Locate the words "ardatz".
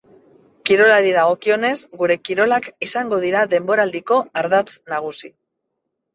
4.43-4.69